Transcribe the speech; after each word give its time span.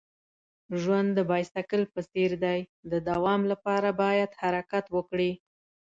ژوند 0.81 1.09
د 1.13 1.19
بایسکل 1.29 1.81
په 1.93 1.99
څیر 2.11 2.31
دی. 2.45 2.59
د 2.91 2.93
دوام 3.09 3.41
لپاره 3.51 3.89
باید 4.03 4.37
حرکت 4.41 4.85
وکړې. 4.95 5.31